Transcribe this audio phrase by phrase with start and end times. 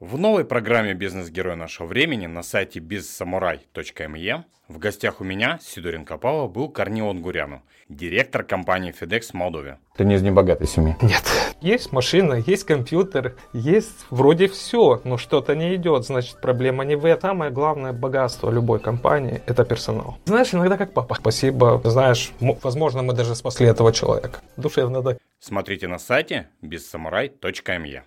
[0.00, 6.46] В новой программе «Бизнес-герой нашего времени» на сайте bizsamurai.me в гостях у меня, Сидоренко Павла,
[6.46, 9.78] был корнион Гуряну, директор компании FedEx в Молдове.
[9.96, 10.94] Ты не из небогатой семьи?
[11.02, 11.24] Нет.
[11.60, 16.04] Есть машина, есть компьютер, есть вроде все, но что-то не идет.
[16.04, 17.30] Значит, проблема не в этом.
[17.30, 20.18] Самое главное богатство любой компании– это персонал.
[20.26, 21.16] Знаешь, иногда как папа.
[21.16, 21.80] Спасибо.
[21.82, 24.42] Знаешь, возможно, мы даже спасли этого человека.
[24.56, 25.16] Душевно, да.
[25.40, 28.02] Смотрите на сайте bizsamurai.me.